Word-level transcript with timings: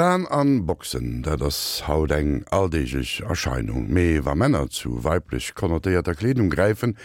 Fraen 0.00 0.26
an 0.28 0.64
Boxen, 0.64 1.22
dat 1.22 1.42
das 1.42 1.86
haut 1.86 2.10
eng 2.10 2.42
alldeigich 2.50 3.20
Erscheinung 3.20 3.90
méi 3.92 4.24
war 4.24 4.34
Männer 4.34 4.70
zu 4.70 5.04
weiblich 5.04 5.52
konnotéierter 5.54 6.14
Kleung 6.14 6.48
greifen, 6.48 6.96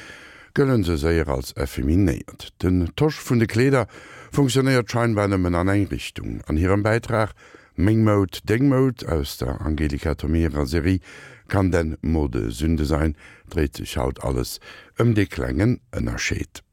gëllen 0.56 0.86
se 0.88 0.96
séier 0.96 1.28
als 1.28 1.52
effeminéiert. 1.58 2.54
Den 2.64 2.88
Tosch 2.96 3.20
vun 3.20 3.40
de 3.40 3.50
Kleder 3.50 3.88
funktioniert 4.32 4.90
scheinbeinemmen 4.90 5.56
an 5.56 5.68
Einrichtung. 5.68 6.40
An 6.48 6.56
ihrem 6.56 6.84
Beitrag 6.84 7.34
Mingmod 7.76 8.48
Dengmod 8.48 9.06
aus 9.06 9.40
der 9.40 9.60
Angelika 9.60 10.16
Tomera 10.16 10.66
Serie 10.66 11.02
kann 11.50 11.72
den 11.72 11.98
Mode 12.02 12.50
Sünde 12.52 12.86
sein, 12.86 13.18
dreht 13.50 13.76
sich 13.76 13.98
haut 13.98 14.24
alles 14.24 14.62
ëm 14.96 15.10
um 15.10 15.16
de 15.16 15.26
Klängen 15.26 15.82
ënnerscheet. 15.92 16.64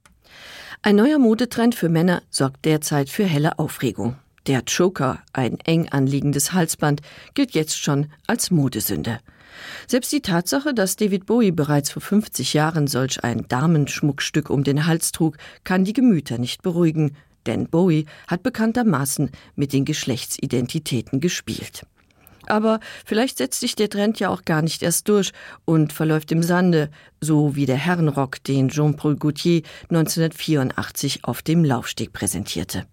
Ein 0.83 0.95
neuer 1.03 1.19
Modetrend 1.19 1.75
für 1.75 1.89
Männer 1.89 2.23
sorgt 2.31 2.65
derzeit 2.65 3.11
für 3.11 3.25
helle 3.25 3.59
Aufregung. 3.59 4.22
Der 4.49 4.63
Choker, 4.63 5.23
ein 5.33 5.61
eng 5.61 5.89
anliegendes 5.91 6.53
Halsband, 6.53 7.01
gilt 7.35 7.53
jetzt 7.53 7.79
schon 7.79 8.09
als 8.27 8.51
Modesünde. 8.51 9.21
Selbst 9.87 10.11
die 10.11 10.23
Tatsache, 10.23 10.75
dass 10.75 10.97
David 10.97 11.27
Bowie 11.27 11.53
bereits 11.53 11.91
vor 11.91 12.03
50 12.03 12.53
Jahren 12.55 12.87
solch 12.87 13.23
ein 13.23 13.47
Damenschmuckstück 13.49 14.51
um 14.51 14.65
den 14.65 14.87
Hals 14.87 15.13
trug, 15.13 15.37
kann 15.63 15.85
die 15.85 15.93
Gemüter 15.93 16.39
nicht 16.39 16.63
beruhigen, 16.63 17.17
denn 17.47 17.69
Bowie 17.69 18.07
hat 18.27 18.43
bekanntermaßen 18.43 19.31
mit 19.55 19.73
den 19.73 19.85
Geschlechtsidentitäten 19.85 21.21
gespielt. 21.21 21.87
Aber 22.47 22.81
vielleicht 23.05 23.39
setzt 23.39 23.61
sich 23.61 23.77
der 23.77 23.89
Trend 23.91 24.19
ja 24.19 24.29
auch 24.29 24.45
gar 24.45 24.63
nicht 24.63 24.83
erst 24.83 25.09
durch 25.09 25.33
und 25.65 25.93
verläuft 25.93 26.33
im 26.33 26.43
Sande, 26.43 26.91
so 27.21 27.55
wie 27.55 27.67
der 27.67 27.77
Herrenrock, 27.77 28.43
den 28.43 28.69
Jean-Paul 28.69 29.17
Gaultier 29.17 29.63
1984 29.91 31.25
auf 31.25 31.43
dem 31.43 31.65
Laufsteg 31.65 32.13
präsentierte. 32.13 32.85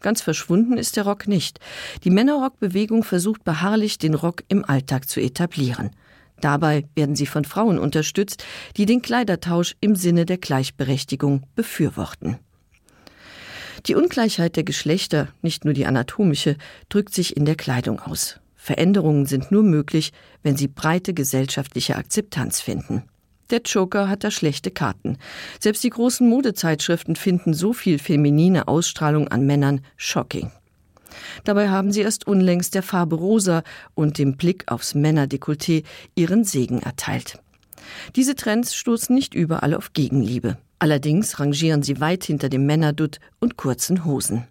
Ganz 0.00 0.22
verschwunden 0.22 0.76
ist 0.76 0.96
der 0.96 1.04
Rock 1.04 1.26
nicht. 1.26 1.58
Die 2.04 2.10
Männerrockbewegung 2.10 3.02
versucht 3.02 3.44
beharrlich, 3.44 3.98
den 3.98 4.14
Rock 4.14 4.44
im 4.48 4.64
Alltag 4.64 5.08
zu 5.08 5.20
etablieren. 5.20 5.90
Dabei 6.40 6.84
werden 6.94 7.16
sie 7.16 7.26
von 7.26 7.44
Frauen 7.44 7.78
unterstützt, 7.78 8.44
die 8.76 8.86
den 8.86 9.02
Kleidertausch 9.02 9.74
im 9.80 9.96
Sinne 9.96 10.24
der 10.24 10.38
Gleichberechtigung 10.38 11.42
befürworten. 11.56 12.38
Die 13.86 13.94
Ungleichheit 13.94 14.56
der 14.56 14.64
Geschlechter, 14.64 15.28
nicht 15.42 15.64
nur 15.64 15.74
die 15.74 15.86
anatomische, 15.86 16.56
drückt 16.88 17.14
sich 17.14 17.36
in 17.36 17.44
der 17.44 17.56
Kleidung 17.56 18.00
aus. 18.00 18.40
Veränderungen 18.54 19.26
sind 19.26 19.50
nur 19.50 19.62
möglich, 19.62 20.12
wenn 20.42 20.56
sie 20.56 20.68
breite 20.68 21.14
gesellschaftliche 21.14 21.96
Akzeptanz 21.96 22.60
finden. 22.60 23.04
Der 23.50 23.62
Joker 23.64 24.08
hat 24.08 24.24
da 24.24 24.30
schlechte 24.30 24.70
Karten. 24.70 25.16
Selbst 25.58 25.82
die 25.82 25.90
großen 25.90 26.28
Modezeitschriften 26.28 27.16
finden 27.16 27.54
so 27.54 27.72
viel 27.72 27.98
feminine 27.98 28.68
Ausstrahlung 28.68 29.28
an 29.28 29.46
Männern 29.46 29.80
shocking. 29.96 30.50
Dabei 31.44 31.70
haben 31.70 31.90
sie 31.90 32.02
erst 32.02 32.26
unlängst 32.26 32.74
der 32.74 32.82
Farbe 32.82 33.16
rosa 33.16 33.62
und 33.94 34.18
dem 34.18 34.36
Blick 34.36 34.70
aufs 34.70 34.94
Männerdekolleté 34.94 35.84
ihren 36.14 36.44
Segen 36.44 36.80
erteilt. 36.80 37.38
Diese 38.16 38.34
Trends 38.34 38.74
stoßen 38.74 39.14
nicht 39.14 39.34
überall 39.34 39.74
auf 39.74 39.92
Gegenliebe. 39.94 40.58
Allerdings 40.78 41.40
rangieren 41.40 41.82
sie 41.82 42.00
weit 42.00 42.24
hinter 42.24 42.48
dem 42.48 42.66
Männerdutt 42.66 43.18
und 43.40 43.56
kurzen 43.56 44.04
Hosen. 44.04 44.44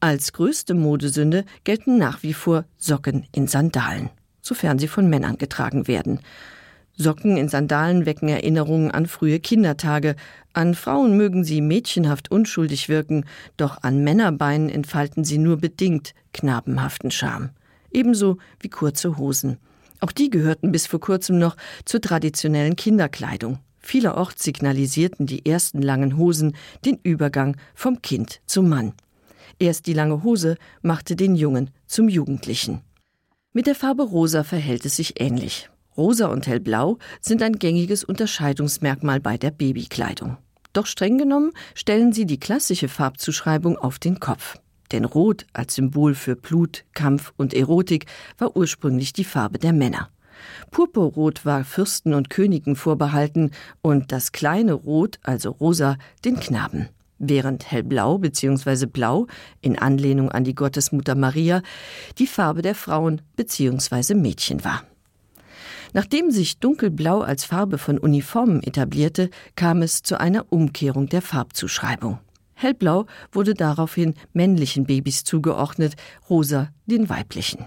Als 0.00 0.32
größte 0.32 0.74
Modesünde 0.74 1.44
gelten 1.64 1.98
nach 1.98 2.22
wie 2.22 2.34
vor 2.34 2.64
Socken 2.78 3.26
in 3.32 3.46
Sandalen, 3.48 4.10
sofern 4.40 4.78
sie 4.78 4.88
von 4.88 5.08
Männern 5.08 5.38
getragen 5.38 5.88
werden. 5.88 6.20
Socken 6.96 7.36
in 7.36 7.48
Sandalen 7.48 8.06
wecken 8.06 8.28
Erinnerungen 8.28 8.90
an 8.90 9.06
frühe 9.06 9.40
Kindertage. 9.40 10.14
An 10.52 10.74
Frauen 10.74 11.16
mögen 11.16 11.44
sie 11.44 11.60
mädchenhaft 11.60 12.30
unschuldig 12.30 12.88
wirken, 12.88 13.24
doch 13.56 13.82
an 13.82 14.04
Männerbeinen 14.04 14.68
entfalten 14.68 15.24
sie 15.24 15.38
nur 15.38 15.56
bedingt 15.56 16.14
knabenhaften 16.34 17.10
Scham. 17.10 17.50
Ebenso 17.90 18.38
wie 18.60 18.68
kurze 18.68 19.16
Hosen. 19.16 19.58
Auch 20.00 20.12
die 20.12 20.30
gehörten 20.30 20.72
bis 20.72 20.86
vor 20.86 21.00
kurzem 21.00 21.38
noch 21.38 21.56
zur 21.84 22.00
traditionellen 22.00 22.76
Kinderkleidung. 22.76 23.58
Vielerorts 23.78 24.44
signalisierten 24.44 25.26
die 25.26 25.44
ersten 25.46 25.82
langen 25.82 26.16
Hosen 26.16 26.56
den 26.84 26.98
Übergang 27.02 27.56
vom 27.74 28.02
Kind 28.02 28.40
zum 28.46 28.68
Mann. 28.68 28.92
Erst 29.58 29.86
die 29.86 29.92
lange 29.92 30.22
Hose 30.22 30.56
machte 30.82 31.16
den 31.16 31.36
Jungen 31.36 31.70
zum 31.86 32.08
Jugendlichen. 32.08 32.80
Mit 33.52 33.66
der 33.66 33.74
Farbe 33.74 34.02
rosa 34.02 34.44
verhält 34.44 34.86
es 34.86 34.96
sich 34.96 35.20
ähnlich. 35.20 35.68
Rosa 35.96 36.26
und 36.26 36.46
hellblau 36.46 36.98
sind 37.20 37.42
ein 37.42 37.58
gängiges 37.58 38.04
Unterscheidungsmerkmal 38.04 39.20
bei 39.20 39.36
der 39.36 39.50
Babykleidung. 39.50 40.38
Doch 40.72 40.86
streng 40.86 41.18
genommen 41.18 41.52
stellen 41.74 42.12
sie 42.12 42.24
die 42.24 42.40
klassische 42.40 42.88
Farbzuschreibung 42.88 43.76
auf 43.76 43.98
den 43.98 44.20
Kopf. 44.20 44.58
Denn 44.90 45.04
Rot 45.04 45.46
als 45.52 45.74
Symbol 45.74 46.14
für 46.14 46.36
Blut, 46.36 46.84
Kampf 46.94 47.32
und 47.36 47.54
Erotik 47.54 48.06
war 48.38 48.56
ursprünglich 48.56 49.12
die 49.12 49.24
Farbe 49.24 49.58
der 49.58 49.72
Männer. 49.72 50.08
Purpurrot 50.70 51.44
war 51.44 51.64
Fürsten 51.64 52.14
und 52.14 52.30
Königen 52.30 52.74
vorbehalten 52.74 53.50
und 53.80 54.12
das 54.12 54.32
kleine 54.32 54.72
Rot, 54.72 55.18
also 55.22 55.50
rosa, 55.50 55.96
den 56.24 56.40
Knaben. 56.40 56.88
Während 57.18 57.70
hellblau 57.70 58.18
bzw. 58.18 58.86
blau 58.86 59.28
in 59.60 59.78
Anlehnung 59.78 60.30
an 60.30 60.42
die 60.42 60.54
Gottesmutter 60.54 61.14
Maria 61.14 61.62
die 62.18 62.26
Farbe 62.26 62.62
der 62.62 62.74
Frauen 62.74 63.22
bzw. 63.36 64.14
Mädchen 64.14 64.64
war. 64.64 64.82
Nachdem 65.92 66.30
sich 66.30 66.58
dunkelblau 66.58 67.20
als 67.20 67.44
Farbe 67.44 67.78
von 67.78 67.98
Uniformen 67.98 68.62
etablierte, 68.62 69.30
kam 69.56 69.82
es 69.82 70.02
zu 70.02 70.18
einer 70.18 70.46
Umkehrung 70.50 71.08
der 71.08 71.22
Farbzuschreibung. 71.22 72.18
Hellblau 72.54 73.06
wurde 73.32 73.54
daraufhin 73.54 74.14
männlichen 74.32 74.84
Babys 74.84 75.24
zugeordnet, 75.24 75.94
rosa 76.30 76.70
den 76.86 77.08
weiblichen. 77.08 77.66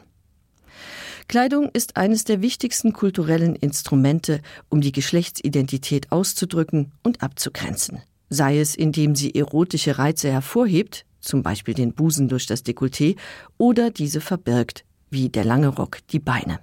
Kleidung 1.27 1.69
ist 1.73 1.97
eines 1.97 2.23
der 2.23 2.41
wichtigsten 2.41 2.93
kulturellen 2.93 3.55
Instrumente, 3.55 4.41
um 4.69 4.81
die 4.81 4.91
Geschlechtsidentität 4.91 6.11
auszudrücken 6.11 6.91
und 7.03 7.23
abzugrenzen. 7.23 8.01
Sei 8.29 8.59
es, 8.59 8.75
indem 8.75 9.15
sie 9.15 9.33
erotische 9.33 9.97
Reize 9.97 10.31
hervorhebt, 10.31 11.05
zum 11.19 11.41
Beispiel 11.41 11.73
den 11.73 11.93
Busen 11.93 12.27
durch 12.27 12.45
das 12.45 12.63
Dekolleté, 12.63 13.17
oder 13.57 13.89
diese 13.89 14.21
verbirgt, 14.21 14.85
wie 15.09 15.29
der 15.29 15.45
lange 15.45 15.69
Rock 15.69 15.99
die 16.11 16.19
Beine. 16.19 16.59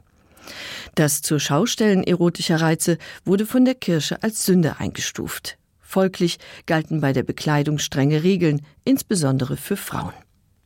Das 0.94 1.22
zur 1.22 1.41
Schaustellen 1.41 2.04
erotischer 2.04 2.60
Reize 2.60 2.98
wurde 3.25 3.47
von 3.47 3.64
der 3.64 3.75
Kirche 3.75 4.22
als 4.22 4.44
Sünde 4.44 4.78
eingestuft. 4.78 5.58
Folglich 5.80 6.38
galten 6.66 7.00
bei 7.00 7.12
der 7.12 7.22
Bekleidung 7.22 7.78
strenge 7.78 8.22
Regeln, 8.22 8.62
insbesondere 8.84 9.56
für 9.56 9.76
Frauen. 9.76 10.14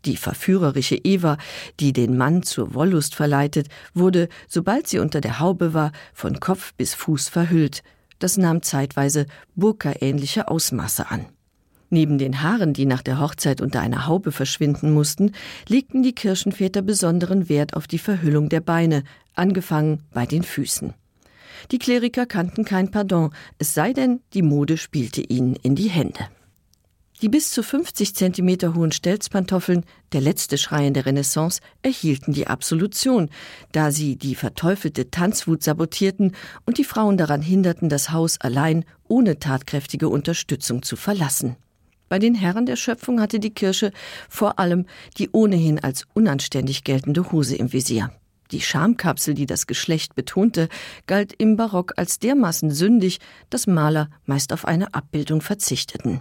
Die 0.05 0.17
verführerische 0.17 0.95
Eva, 0.95 1.37
die 1.81 1.93
den 1.93 2.17
Mann 2.17 2.45
zur 2.45 2.75
Wollust 2.75 3.17
verleitet, 3.17 3.67
wurde, 3.93 4.29
sobald 4.47 4.87
sie 4.87 5.01
unter 5.01 5.21
der 5.21 5.41
Haube 5.41 5.75
war, 5.75 5.91
von 6.15 6.39
Kopf 6.39 6.75
bis 6.75 6.95
Fuß 6.95 7.29
verhüllt. 7.29 7.83
Das 8.21 8.37
nahm 8.37 8.63
zeitweise 8.63 9.27
burkaähnliche 9.57 10.49
Ausmaße 10.49 11.11
an. 11.11 11.27
Neben 11.97 12.19
den 12.19 12.43
Haaren, 12.43 12.75
die 12.75 12.85
nach 12.85 13.01
der 13.01 13.21
Hochzeit 13.21 13.63
unter 13.63 13.81
einer 13.81 14.07
Haube 14.07 14.31
verschwinden 14.31 14.93
mussten, 14.93 15.33
legten 15.67 16.03
die 16.03 16.13
Kirchenväter 16.13 16.83
besonderen 16.83 17.49
Wert 17.49 17.73
auf 17.73 17.87
die 17.87 17.97
Verhüllung 17.97 18.51
der 18.51 18.61
Beine, 18.61 19.03
angefangen 19.35 20.03
bei 20.13 20.27
den 20.27 20.43
Füßen. 20.43 20.93
Die 21.71 21.79
Kleriker 21.79 22.27
kannten 22.27 22.67
kein 22.67 22.91
Pardon, 22.91 23.31
es 23.57 23.73
sei 23.73 23.95
denn, 23.95 24.21
die 24.35 24.43
Mode 24.43 24.77
spielte 24.77 25.23
ihnen 25.23 25.57
in 25.57 25.75
die 25.75 25.89
Hände. 25.89 26.29
Die 27.23 27.31
bis 27.31 27.51
zu 27.51 27.63
50 27.63 28.15
cm 28.15 28.75
hohen 28.75 28.93
Stelzpantoffeln, 28.93 29.83
der 30.13 30.21
letzte 30.21 30.59
Schreien 30.59 30.93
der 30.93 31.07
Renaissance, 31.07 31.63
erhielten 31.81 32.35
die 32.35 32.47
Absolution, 32.47 33.31
da 33.73 33.91
sie 33.91 34.17
die 34.17 34.35
verteufelte 34.35 35.11
Tanzwut 35.11 35.63
sabotierten 35.63 36.33
und 36.67 36.77
die 36.77 36.85
Frauen 36.85 37.17
daran 37.17 37.41
hinderten, 37.41 37.89
das 37.89 38.11
Haus 38.11 38.39
allein 38.39 38.85
ohne 39.09 39.39
tatkräftige 39.39 40.11
Unterstützung 40.11 40.83
zu 40.83 40.97
verlassen. 40.97 41.57
Bei 42.09 42.19
den 42.19 42.35
Herren 42.35 42.67
der 42.67 42.77
Schöpfung 42.77 43.21
hatte 43.21 43.41
die 43.41 43.51
Kirche 43.51 43.93
vor 44.29 44.59
allem 44.59 44.87
die 45.19 45.31
ohnehin 45.33 45.83
als 45.83 46.07
unanständig 46.15 46.85
geltende 46.85 47.33
Hose 47.33 47.57
im 47.57 47.73
Visier. 47.73 48.13
Die 48.53 48.61
Schamkapsel, 48.61 49.35
die 49.35 49.47
das 49.47 49.67
Geschlecht 49.67 50.15
betonte, 50.15 50.69
galt 51.09 51.33
im 51.37 51.57
Barock 51.57 51.95
als 51.97 52.21
dermaßen 52.21 52.71
sündig, 52.71 53.19
dass 53.51 53.67
Maler 53.67 54.09
meist 54.25 54.53
auf 54.53 54.65
eine 54.67 54.95
Abbildung 54.95 55.41
verzichteten. 55.41 56.21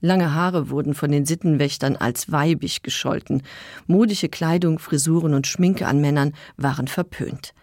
Lange 0.00 0.34
Haare 0.34 0.68
wurden 0.68 0.94
von 0.94 1.12
den 1.12 1.24
Sittenwächtern 1.24 1.96
als 1.96 2.30
weibig 2.30 2.82
gescholten. 2.82 3.42
Modische 3.86 4.28
Kleidung, 4.28 4.78
Frisuren 4.78 5.32
und 5.32 5.46
Schminke 5.46 5.86
an 5.86 6.00
Männern 6.00 6.34
waren 6.56 6.88
verpönt. 6.88 7.54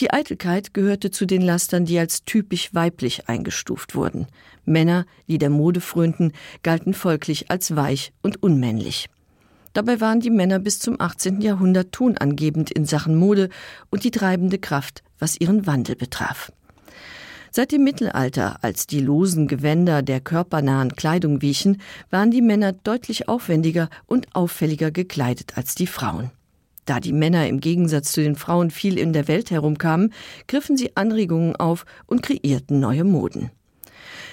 Die 0.00 0.10
Eitelkeit 0.10 0.72
gehörte 0.72 1.10
zu 1.10 1.26
den 1.26 1.42
Lastern, 1.42 1.84
die 1.84 1.98
als 1.98 2.24
typisch 2.24 2.72
weiblich 2.72 3.28
eingestuft 3.28 3.94
wurden. 3.94 4.28
Männer, 4.64 5.04
die 5.28 5.36
der 5.36 5.50
Mode 5.50 5.82
frönten, 5.82 6.32
galten 6.62 6.94
folglich 6.94 7.50
als 7.50 7.76
weich 7.76 8.14
und 8.22 8.42
unmännlich. 8.42 9.10
Dabei 9.74 10.00
waren 10.00 10.20
die 10.20 10.30
Männer 10.30 10.58
bis 10.58 10.78
zum 10.78 10.98
18. 10.98 11.42
Jahrhundert 11.42 11.92
tonangebend 11.92 12.70
in 12.70 12.86
Sachen 12.86 13.14
Mode 13.14 13.50
und 13.90 14.02
die 14.02 14.10
treibende 14.10 14.58
Kraft, 14.58 15.02
was 15.18 15.38
ihren 15.38 15.66
Wandel 15.66 15.96
betraf. 15.96 16.50
Seit 17.50 17.70
dem 17.70 17.84
Mittelalter, 17.84 18.64
als 18.64 18.86
die 18.86 19.00
losen 19.00 19.48
Gewänder 19.48 20.00
der 20.02 20.20
körpernahen 20.20 20.96
Kleidung 20.96 21.42
wichen, 21.42 21.82
waren 22.08 22.30
die 22.30 22.42
Männer 22.42 22.72
deutlich 22.72 23.28
aufwendiger 23.28 23.90
und 24.06 24.34
auffälliger 24.34 24.90
gekleidet 24.90 25.58
als 25.58 25.74
die 25.74 25.88
Frauen. 25.88 26.30
Da 26.84 27.00
die 27.00 27.12
Männer 27.12 27.46
im 27.46 27.60
Gegensatz 27.60 28.12
zu 28.12 28.22
den 28.22 28.36
Frauen 28.36 28.70
viel 28.70 28.98
in 28.98 29.12
der 29.12 29.28
Welt 29.28 29.50
herumkamen, 29.50 30.12
griffen 30.48 30.76
sie 30.76 30.96
Anregungen 30.96 31.56
auf 31.56 31.84
und 32.06 32.22
kreierten 32.22 32.80
neue 32.80 33.04
Moden. 33.04 33.50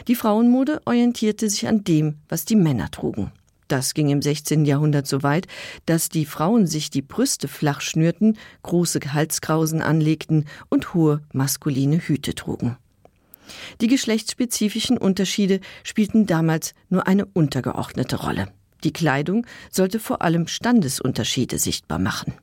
Die 0.07 0.15
Frauenmode 0.15 0.81
orientierte 0.85 1.49
sich 1.49 1.67
an 1.67 1.83
dem, 1.83 2.15
was 2.29 2.45
die 2.45 2.55
Männer 2.55 2.89
trugen. 2.91 3.31
Das 3.67 3.93
ging 3.93 4.09
im 4.09 4.21
16. 4.21 4.63
Jahrhundert 4.63 5.07
so 5.07 5.23
weit, 5.23 5.47
dass 5.85 6.07
die 6.07 6.25
Frauen 6.25 6.67
sich 6.67 6.89
die 6.89 7.01
Brüste 7.01 7.47
flach 7.47 7.81
schnürten, 7.81 8.37
große 8.63 8.99
Halskrausen 9.13 9.81
anlegten 9.81 10.45
und 10.69 10.93
hohe 10.93 11.21
maskuline 11.33 11.97
Hüte 11.97 12.33
trugen. 12.33 12.77
Die 13.81 13.87
geschlechtsspezifischen 13.87 14.97
Unterschiede 14.97 15.59
spielten 15.83 16.25
damals 16.25 16.73
nur 16.89 17.07
eine 17.07 17.25
untergeordnete 17.25 18.17
Rolle. 18.17 18.47
Die 18.83 18.93
Kleidung 18.93 19.45
sollte 19.71 19.99
vor 19.99 20.21
allem 20.21 20.47
Standesunterschiede 20.47 21.57
sichtbar 21.57 21.99
machen. 21.99 22.33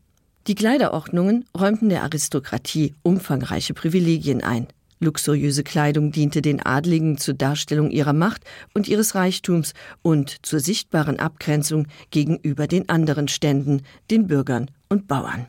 Die 0.47 0.55
Kleiderordnungen 0.55 1.47
räumten 1.59 1.89
der 1.89 2.03
Aristokratie 2.03 2.95
umfangreiche 3.03 3.73
Privilegien 3.73 4.43
ein. 4.43 4.67
Luxuriöse 5.01 5.65
Kleidung 5.65 6.13
diente 6.13 6.43
den 6.43 6.65
Adligen 6.65 7.19
zur 7.19 7.35
Darstellung 7.35 7.91
ihrer 7.91 8.13
Macht 8.13 8.43
und 8.75 8.89
ihres 8.89 9.15
Reichtums 9.15 9.75
und 10.03 10.45
zur 10.45 10.61
sichtbaren 10.61 11.19
Abgrenzung 11.19 11.87
gegenüber 12.11 12.67
den 12.67 12.89
anderen 12.89 13.29
Ständen, 13.29 13.83
den 14.11 14.27
Bürgern 14.27 14.71
und 14.89 15.09
Bauern. 15.09 15.47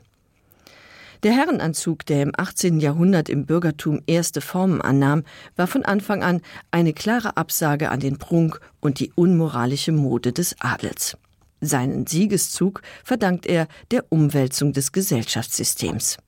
Der 1.26 1.34
Herrenanzug, 1.34 2.06
der 2.06 2.22
im 2.22 2.34
18. 2.38 2.80
Jahrhundert 2.80 3.30
im 3.30 3.48
Bürgertum 3.48 4.00
erste 4.06 4.42
Formen 4.42 4.80
annahm, 4.80 5.24
war 5.56 5.66
von 5.66 5.84
Anfang 5.84 6.22
an 6.22 6.40
eine 6.70 6.94
klare 6.94 7.36
Absage 7.36 7.90
an 7.90 8.00
den 8.00 8.20
Prunk 8.20 8.60
und 8.80 9.00
die 9.00 9.12
unmoralische 9.16 9.92
Mode 9.92 10.34
des 10.34 10.56
Adels. 10.60 11.18
Seinen 11.62 12.06
Siegeszug 12.06 12.84
verdankt 13.04 13.48
er 13.48 13.68
der 13.90 14.06
Umwälzung 14.10 14.72
des 14.72 14.92
Gesellschaftssystems. 14.92 16.20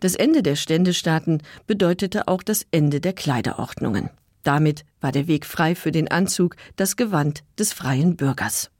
Das 0.00 0.14
Ende 0.14 0.42
der 0.42 0.56
Ständestaaten 0.56 1.42
bedeutete 1.66 2.28
auch 2.28 2.42
das 2.42 2.64
Ende 2.70 3.02
der 3.02 3.12
Kleiderordnungen. 3.12 4.08
Damit 4.42 4.86
war 5.02 5.12
der 5.12 5.26
Weg 5.26 5.44
frei 5.44 5.74
für 5.74 5.92
den 5.92 6.10
Anzug, 6.10 6.56
das 6.76 6.96
Gewand 6.96 7.44
des 7.58 7.74
freien 7.74 8.16
Bürgers. 8.16 8.70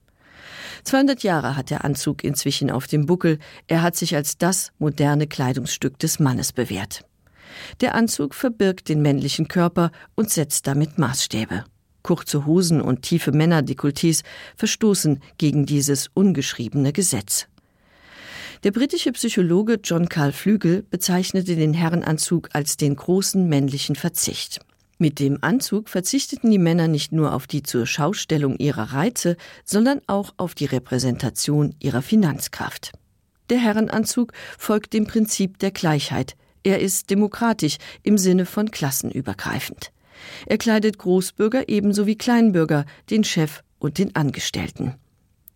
200 0.84 1.22
Jahre 1.22 1.56
hat 1.56 1.70
der 1.70 1.84
Anzug 1.84 2.24
inzwischen 2.24 2.70
auf 2.70 2.86
dem 2.86 3.06
Buckel, 3.06 3.38
er 3.66 3.82
hat 3.82 3.96
sich 3.96 4.14
als 4.14 4.38
das 4.38 4.72
moderne 4.78 5.26
Kleidungsstück 5.26 5.98
des 5.98 6.18
Mannes 6.18 6.52
bewährt. 6.52 7.04
Der 7.80 7.94
Anzug 7.94 8.34
verbirgt 8.34 8.88
den 8.88 9.02
männlichen 9.02 9.48
Körper 9.48 9.90
und 10.14 10.30
setzt 10.30 10.66
damit 10.66 10.98
Maßstäbe. 10.98 11.64
Kurze 12.02 12.46
Hosen 12.46 12.80
und 12.80 13.02
tiefe 13.02 13.32
Männerdekultis 13.32 14.22
verstoßen 14.56 15.20
gegen 15.36 15.66
dieses 15.66 16.08
ungeschriebene 16.14 16.92
Gesetz. 16.92 17.48
Der 18.64 18.72
britische 18.72 19.12
Psychologe 19.12 19.78
John 19.82 20.08
Carl 20.08 20.32
Flügel 20.32 20.82
bezeichnete 20.82 21.54
den 21.54 21.74
Herrenanzug 21.74 22.48
als 22.52 22.76
den 22.76 22.96
großen 22.96 23.48
männlichen 23.48 23.94
Verzicht. 23.94 24.60
Mit 25.00 25.20
dem 25.20 25.38
Anzug 25.42 25.88
verzichteten 25.88 26.50
die 26.50 26.58
Männer 26.58 26.88
nicht 26.88 27.12
nur 27.12 27.32
auf 27.32 27.46
die 27.46 27.62
zur 27.62 27.86
Schaustellung 27.86 28.56
ihrer 28.58 28.94
Reize, 28.94 29.36
sondern 29.64 30.00
auch 30.08 30.34
auf 30.38 30.56
die 30.56 30.64
Repräsentation 30.64 31.76
ihrer 31.78 32.02
Finanzkraft. 32.02 32.90
Der 33.48 33.58
Herrenanzug 33.58 34.32
folgt 34.58 34.92
dem 34.94 35.06
Prinzip 35.06 35.60
der 35.60 35.70
Gleichheit. 35.70 36.34
Er 36.64 36.80
ist 36.80 37.10
demokratisch 37.10 37.78
im 38.02 38.18
Sinne 38.18 38.44
von 38.44 38.72
klassenübergreifend. 38.72 39.92
Er 40.46 40.58
kleidet 40.58 40.98
Großbürger 40.98 41.68
ebenso 41.68 42.06
wie 42.06 42.18
Kleinbürger, 42.18 42.84
den 43.08 43.22
Chef 43.22 43.62
und 43.78 43.98
den 43.98 44.16
Angestellten. 44.16 44.94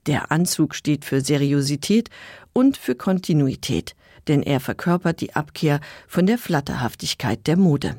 Der 0.07 0.31
Anzug 0.31 0.77
steht 0.77 1.05
für 1.05 1.21
Seriosität 1.21 2.11
und 2.53 2.77
für 2.77 2.95
Kontinuität, 2.95 3.97
denn 4.29 4.45
er 4.45 4.61
verkörpert 4.61 5.21
die 5.21 5.35
Abkehr 5.35 5.81
von 6.07 6.27
der 6.27 6.39
Flatterhaftigkeit 6.39 7.49
der 7.49 7.57
Mode. 7.57 7.99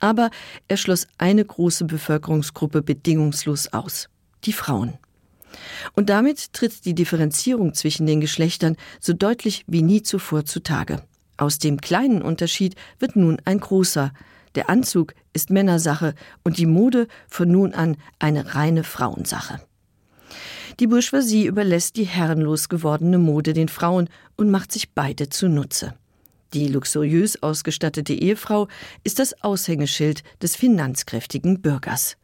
Aber 0.00 0.30
er 0.68 0.76
schloss 0.76 1.06
eine 1.18 1.44
große 1.44 1.84
Bevölkerungsgruppe 1.84 2.82
bedingungslos 2.82 3.72
aus 3.72 4.08
die 4.44 4.52
Frauen. 4.52 4.98
Und 5.94 6.10
damit 6.10 6.52
tritt 6.52 6.84
die 6.84 6.94
Differenzierung 6.94 7.74
zwischen 7.74 8.06
den 8.06 8.20
Geschlechtern 8.20 8.76
so 9.00 9.12
deutlich 9.12 9.64
wie 9.66 9.82
nie 9.82 10.02
zuvor 10.02 10.44
zutage. 10.44 11.02
Aus 11.38 11.58
dem 11.58 11.80
kleinen 11.80 12.22
Unterschied 12.22 12.74
wird 12.98 13.16
nun 13.16 13.40
ein 13.44 13.60
großer. 13.60 14.12
Der 14.54 14.70
Anzug 14.70 15.14
ist 15.32 15.50
Männersache 15.50 16.14
und 16.44 16.58
die 16.58 16.66
Mode 16.66 17.08
von 17.28 17.50
nun 17.50 17.74
an 17.74 17.96
eine 18.18 18.54
reine 18.54 18.84
Frauensache. 18.84 19.60
Die 20.80 20.86
Bourgeoisie 20.86 21.46
überlässt 21.46 21.96
die 21.96 22.04
herrenlos 22.04 22.68
gewordene 22.68 23.18
Mode 23.18 23.52
den 23.52 23.68
Frauen 23.68 24.08
und 24.36 24.50
macht 24.50 24.72
sich 24.72 24.92
beide 24.92 25.28
zunutze. 25.28 25.94
Die 26.54 26.68
luxuriös 26.68 27.42
ausgestattete 27.42 28.12
Ehefrau 28.14 28.68
ist 29.04 29.18
das 29.18 29.42
Aushängeschild 29.42 30.22
des 30.42 30.56
finanzkräftigen 30.56 31.60
Bürgers. 31.60 32.16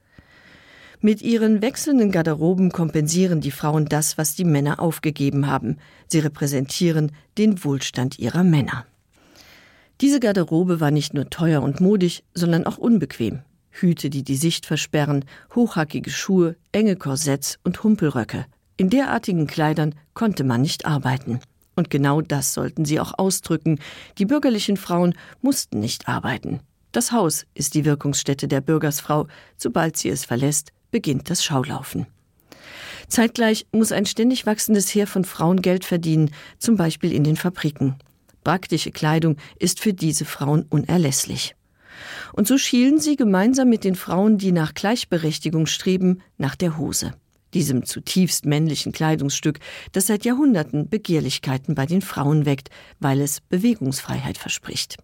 Mit 1.01 1.21
ihren 1.21 1.63
wechselnden 1.63 2.13
Garderoben 2.13 2.71
kompensieren 2.71 3.41
die 3.41 3.51
Frauen 3.51 3.87
das, 3.87 4.19
was 4.19 4.37
die 4.37 4.45
Männer 4.45 4.79
aufgegeben 4.79 5.49
haben. 5.49 5.79
Sie 6.07 6.21
repräsentieren 6.21 7.11
den 7.39 7.65
Wohlstand 7.65 8.21
ihrer 8.21 8.45
Männer. 8.45 8.87
Diese 10.01 10.21
Garderobe 10.21 10.81
war 10.81 10.93
nicht 10.93 11.13
nur 11.13 11.29
teuer 11.29 11.61
und 11.63 11.81
modig, 11.81 12.23
sondern 12.35 12.67
auch 12.67 12.79
unbequem. 12.79 13.41
Hüte, 13.73 14.11
die 14.11 14.23
die 14.23 14.37
Sicht 14.37 14.67
versperren, 14.67 15.25
hochhackige 15.55 16.11
Schuhe, 16.11 16.57
enge 16.71 16.95
Korsetts 16.95 17.59
und 17.65 17.83
Humpelröcke. 17.83 18.47
In 18.77 18.91
derartigen 18.91 19.47
Kleidern 19.47 19.95
konnte 20.15 20.45
man 20.45 20.61
nicht 20.61 20.87
arbeiten. 20.87 21.41
Und 21.75 21.91
genau 21.91 22.21
das 22.21 22.55
sollten 22.55 22.85
sie 22.85 23.01
auch 23.01 23.15
ausdrücken. 23.19 23.79
Die 24.19 24.27
bürgerlichen 24.27 24.77
Frauen 24.77 25.15
mussten 25.41 25.81
nicht 25.81 26.09
arbeiten. 26.09 26.61
Das 26.93 27.13
Haus 27.13 27.47
ist 27.55 27.75
die 27.75 27.85
Wirkungsstätte 27.85 28.49
der 28.49 28.61
Bürgersfrau. 28.61 29.27
Sobald 29.57 29.97
sie 29.97 30.11
es 30.11 30.25
verlässt, 30.25 30.73
beginnt 30.91 31.31
das 31.31 31.43
Schaulaufen. 31.43 32.07
Zeitgleich 33.09 33.67
muss 33.73 33.93
ein 33.93 34.07
ständig 34.07 34.47
wachsendes 34.47 34.95
Heer 34.95 35.07
von 35.07 35.25
Frauen 35.25 35.63
Geld 35.63 35.85
verdienen, 35.85 36.31
zum 36.59 36.77
Beispiel 36.77 37.13
in 37.13 37.25
den 37.25 37.37
Fabriken. 37.37 37.97
Praktische 38.45 38.91
Kleidung 38.91 39.37
ist 39.59 39.81
für 39.81 39.95
diese 39.95 40.25
Frauen 40.25 40.67
unerlässlich. 40.69 41.55
Und 42.33 42.47
so 42.47 42.59
schielen 42.59 43.01
sie 43.01 43.17
gemeinsam 43.17 43.69
mit 43.69 43.85
den 43.85 43.95
Frauen, 43.95 44.37
die 44.39 44.53
nach 44.53 44.75
Gleichberechtigung 44.75 45.67
streben, 45.67 46.23
nach 46.37 46.57
der 46.57 46.77
Hose 46.77 47.15
diesem 47.55 47.85
zutiefst 47.85 48.47
männlichen 48.47 48.93
Kleidungsstück, 48.93 49.59
das 49.93 50.07
seit 50.07 50.25
Jahrhunderten 50.25 50.89
Begehrlichkeiten 50.89 51.75
bei 51.75 51.87
den 51.87 52.03
Frauen 52.03 52.47
weckt, 52.47 52.71
weil 53.01 53.21
es 53.21 53.41
Bewegungsfreiheit 53.41 54.39
verspricht. 54.39 54.97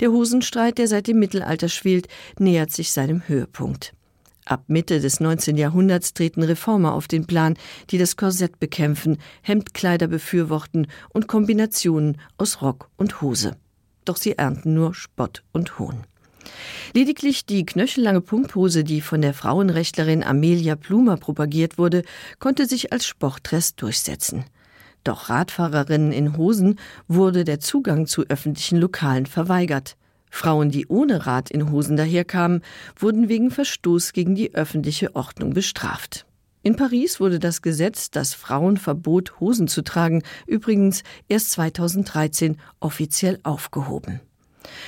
Der 0.00 0.10
Hosenstreit, 0.10 0.78
der 0.78 0.88
seit 0.88 1.06
dem 1.06 1.18
Mittelalter 1.18 1.68
schwelt, 1.68 2.08
nähert 2.38 2.70
sich 2.72 2.92
seinem 2.92 3.26
Höhepunkt. 3.28 3.94
Ab 4.44 4.64
Mitte 4.66 5.00
des 5.00 5.20
19. 5.20 5.56
Jahrhunderts 5.56 6.14
treten 6.14 6.42
Reformer 6.42 6.94
auf 6.94 7.06
den 7.06 7.26
Plan, 7.26 7.56
die 7.90 7.98
das 7.98 8.16
Korsett 8.16 8.58
bekämpfen, 8.58 9.18
Hemdkleider 9.42 10.08
befürworten 10.08 10.88
und 11.10 11.28
Kombinationen 11.28 12.20
aus 12.38 12.60
Rock 12.60 12.90
und 12.96 13.20
Hose. 13.20 13.56
Doch 14.04 14.16
sie 14.16 14.32
ernten 14.32 14.74
nur 14.74 14.94
Spott 14.94 15.44
und 15.52 15.78
Hohn. 15.78 16.04
Lediglich 16.94 17.46
die 17.46 17.64
knöchellange 17.64 18.20
Pumphose, 18.20 18.84
die 18.84 19.00
von 19.00 19.22
der 19.22 19.34
Frauenrechtlerin 19.34 20.22
Amelia 20.22 20.76
Plumer 20.76 21.16
propagiert 21.16 21.78
wurde, 21.78 22.02
konnte 22.38 22.66
sich 22.66 22.92
als 22.92 23.06
Sportdress 23.06 23.76
durchsetzen. 23.76 24.44
Doch 25.04 25.28
Radfahrerinnen 25.28 26.12
in 26.12 26.36
Hosen 26.36 26.78
wurde 27.08 27.44
der 27.44 27.60
Zugang 27.60 28.06
zu 28.06 28.24
öffentlichen 28.28 28.78
Lokalen 28.78 29.26
verweigert. 29.26 29.96
Frauen, 30.30 30.70
die 30.70 30.86
ohne 30.86 31.26
Rad 31.26 31.50
in 31.50 31.70
Hosen 31.70 31.96
daherkamen, 31.96 32.62
wurden 32.96 33.28
wegen 33.28 33.50
Verstoß 33.50 34.12
gegen 34.12 34.34
die 34.34 34.54
öffentliche 34.54 35.14
Ordnung 35.14 35.52
bestraft. 35.52 36.24
In 36.62 36.76
Paris 36.76 37.18
wurde 37.18 37.40
das 37.40 37.60
Gesetz, 37.60 38.10
das 38.10 38.34
Frauen 38.34 38.76
verbot, 38.76 39.40
Hosen 39.40 39.66
zu 39.66 39.82
tragen, 39.82 40.22
übrigens 40.46 41.02
erst 41.28 41.50
2013 41.52 42.56
offiziell 42.78 43.40
aufgehoben. 43.42 44.20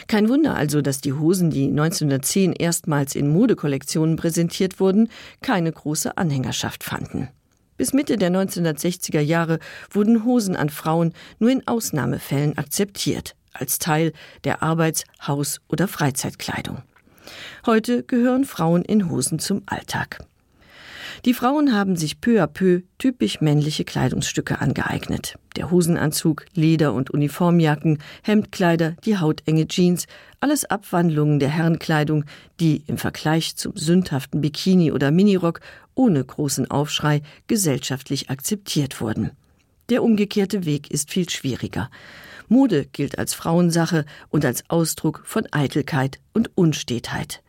Kein 0.07 0.29
Wunder 0.29 0.55
also, 0.55 0.81
dass 0.81 1.01
die 1.01 1.13
Hosen, 1.13 1.51
die 1.51 1.69
1910 1.69 2.53
erstmals 2.53 3.15
in 3.15 3.29
Modekollektionen 3.29 4.17
präsentiert 4.17 4.81
wurden, 4.81 5.09
keine 5.43 5.73
große 5.73 6.17
Anhängerschaft 6.17 6.85
fanden. 6.85 7.29
Bis 7.77 7.93
Mitte 7.93 8.17
der 8.17 8.31
1960er 8.31 9.21
Jahre 9.21 9.59
wurden 9.91 10.25
Hosen 10.25 10.55
an 10.55 10.69
Frauen 10.69 11.13
nur 11.39 11.51
in 11.51 11.67
Ausnahmefällen 11.67 12.57
akzeptiert, 12.57 13.35
als 13.53 13.79
Teil 13.79 14.13
der 14.45 14.63
Arbeits-, 14.63 15.05
Haus- 15.27 15.61
oder 15.69 15.89
Freizeitkleidung. 15.89 16.83
Heute 17.67 18.03
gehören 18.05 18.45
Frauen 18.45 18.83
in 18.85 19.11
Hosen 19.11 19.39
zum 19.39 19.63
Alltag. 19.67 20.25
Die 21.25 21.33
Frauen 21.33 21.75
haben 21.75 21.97
sich 21.97 22.21
peu 22.21 22.43
à 22.43 22.47
peu 22.47 22.83
typisch 22.99 23.41
männliche 23.41 23.85
Kleidungsstücke 23.85 24.61
angeeignet. 24.61 25.39
Der 25.57 25.71
Hosenanzug, 25.71 26.45
Leder- 26.53 26.93
und 26.93 27.11
Uniformjacken, 27.11 27.99
Hemdkleider, 28.23 28.95
die 29.07 29.17
hautenge 29.17 29.67
Jeans, 29.67 30.07
alles 30.41 30.67
Abwandlungen 30.67 31.39
der 31.39 31.49
Herrenkleidung, 31.49 32.27
die 32.61 32.85
im 32.87 32.99
Vergleich 32.99 33.57
zum 33.57 33.75
sündhaften 33.75 34.43
Bikini 34.43 34.93
oder 34.93 35.11
Minirock 35.11 35.61
ohne 35.95 36.23
großen 36.23 36.71
Aufschrei 36.71 37.23
gesellschaftlich 37.47 38.29
akzeptiert 38.29 39.01
wurden. 39.01 39.31
Der 39.89 40.03
umgekehrte 40.03 40.67
Weg 40.67 40.91
ist 40.91 41.11
viel 41.11 41.31
schwieriger. 41.31 41.91
Mode 42.49 42.85
gilt 42.93 43.19
als 43.19 43.33
Frauensache 43.33 44.05
und 44.29 44.45
als 44.45 44.69
Ausdruck 44.69 45.23
von 45.25 45.47
Eitelkeit 45.53 46.21
und 46.35 46.51
Unstetheit. 46.55 47.43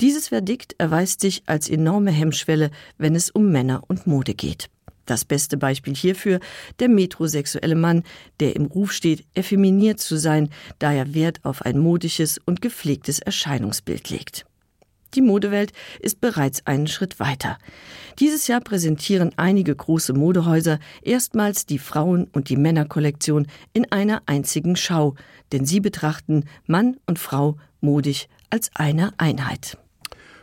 Dieses 0.00 0.28
Verdikt 0.28 0.74
erweist 0.78 1.20
sich 1.20 1.42
als 1.46 1.68
enorme 1.68 2.10
Hemmschwelle, 2.10 2.70
wenn 2.96 3.14
es 3.14 3.30
um 3.30 3.50
Männer 3.50 3.82
und 3.88 4.06
Mode 4.06 4.34
geht. 4.34 4.70
Das 5.08 5.24
beste 5.24 5.56
Beispiel 5.56 5.94
hierfür 5.94 6.38
der 6.80 6.90
metrosexuelle 6.90 7.74
Mann, 7.74 8.02
der 8.40 8.54
im 8.56 8.66
Ruf 8.66 8.92
steht, 8.92 9.24
effeminiert 9.32 10.00
zu 10.00 10.18
sein, 10.18 10.50
da 10.78 10.92
er 10.92 11.14
Wert 11.14 11.40
auf 11.44 11.62
ein 11.62 11.78
modisches 11.78 12.38
und 12.44 12.60
gepflegtes 12.60 13.18
Erscheinungsbild 13.18 14.10
legt. 14.10 14.44
Die 15.14 15.22
Modewelt 15.22 15.72
ist 16.00 16.20
bereits 16.20 16.66
einen 16.66 16.86
Schritt 16.86 17.18
weiter. 17.18 17.56
Dieses 18.18 18.46
Jahr 18.46 18.60
präsentieren 18.60 19.32
einige 19.36 19.74
große 19.74 20.12
Modehäuser 20.12 20.78
erstmals 21.00 21.64
die 21.64 21.78
Frauen- 21.78 22.28
und 22.32 22.50
die 22.50 22.58
Männerkollektion 22.58 23.46
in 23.72 23.90
einer 23.90 24.22
einzigen 24.26 24.76
Schau, 24.76 25.14
denn 25.52 25.64
sie 25.64 25.80
betrachten 25.80 26.44
Mann 26.66 26.98
und 27.06 27.18
Frau 27.18 27.56
modisch 27.80 28.28
als 28.50 28.70
eine 28.74 29.12
Einheit. 29.16 29.76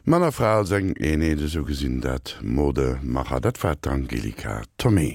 Manner 0.03 0.31
Frau 0.31 0.63
seng 0.63 0.95
enede 0.97 1.47
so 1.47 1.63
gesinn 1.63 2.01
dat 2.01 2.37
Mode 2.41 2.99
macher 3.01 3.41
dat 3.41 3.57
wat 3.63 3.87
Angelika 3.87 4.61
Tommy. 4.77 5.13